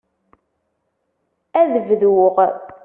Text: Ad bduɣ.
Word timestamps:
Ad 1.59 1.73
bduɣ. 1.87 2.35